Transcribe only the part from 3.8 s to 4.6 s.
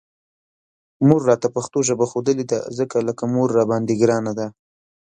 ګرانه ده